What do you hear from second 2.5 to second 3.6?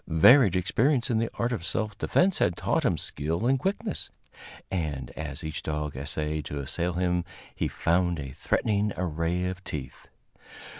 taught him skill and